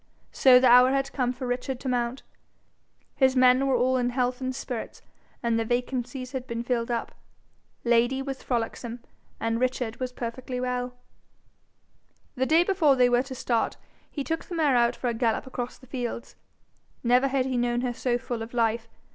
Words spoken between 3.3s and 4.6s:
men were all in health and